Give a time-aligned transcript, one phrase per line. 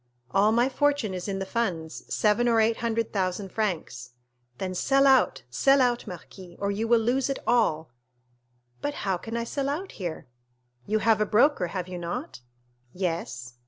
[0.31, 4.13] "All my fortune is in the funds; seven or eight hundred thousand francs."
[4.57, 7.91] "Then sell out—sell out, marquis, or you will lose it all."
[8.79, 10.25] 0123m "But how can I sell out here?"
[10.87, 12.41] "You have a broker, have you not?"
[12.91, 13.53] "Yes."